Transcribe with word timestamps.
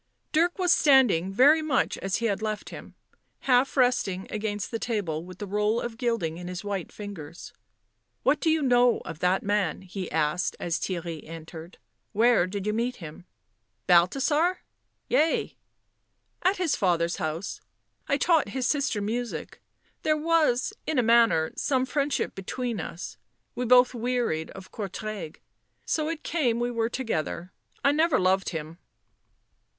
Dirk 0.31 0.57
was 0.57 0.73
standing 0.73 1.31
very 1.31 1.61
much 1.61 1.95
as 1.99 2.15
he 2.15 2.25
had 2.25 2.41
left 2.41 2.69
him, 2.69 2.95
half 3.41 3.77
resting 3.77 4.25
against 4.31 4.71
the 4.71 4.79
table 4.79 5.23
with 5.23 5.37
the 5.37 5.45
roll 5.45 5.79
of 5.79 5.95
gilding 5.99 6.37
in 6.39 6.47
his 6.47 6.63
white 6.63 6.91
fingers. 6.91 7.53
"What 8.23 8.39
do 8.39 8.49
you 8.49 8.63
know 8.63 9.01
of 9.05 9.19
that 9.19 9.43
man?" 9.43 9.83
he 9.83 10.11
asked, 10.11 10.55
as 10.59 10.79
Theirry 10.79 11.23
entered." 11.29 11.77
Where 12.13 12.47
did 12.47 12.65
you 12.65 12.73
meet 12.73 12.95
him?"" 12.95 13.27
Balthasar?" 13.91 14.61
"Yea."" 15.07 15.55
At 16.49 16.57
his 16.57 16.75
father's 16.75 17.17
house. 17.17 17.61
I 18.07 18.17
taught 18.17 18.49
his 18.49 18.65
sister 18.65 19.01
music. 19.03 19.61
There 20.01 20.17
was, 20.17 20.73
in 20.87 20.97
a 20.97 21.03
manner, 21.03 21.51
some 21.55 21.85
friendship 21.85 22.33
between 22.33 22.79
us... 22.79 23.17
we 23.53 23.65
both 23.65 23.93
wearied 23.93 24.49
of 24.55 24.71
Courtrai... 24.71 25.35
so 25.85 26.09
it 26.09 26.23
came 26.23 26.59
we 26.59 26.71
were 26.71 26.89
together. 26.89 27.53
I 27.85 27.91
never 27.91 28.19
loved 28.19 28.49
him." 28.49 28.79